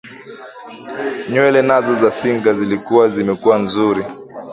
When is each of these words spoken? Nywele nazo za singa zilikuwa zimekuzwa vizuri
Nywele 1.29 1.61
nazo 1.61 1.93
za 1.95 2.11
singa 2.11 2.53
zilikuwa 2.53 3.09
zimekuzwa 3.09 3.59
vizuri 3.59 4.03